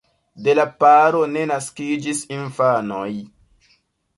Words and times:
De 0.45 0.53
la 0.59 0.63
paro 0.83 1.21
ne 1.35 1.43
naskiĝis 1.51 2.25
infanoj. 2.39 3.07